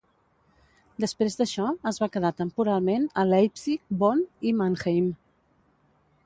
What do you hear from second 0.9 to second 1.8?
Després d'això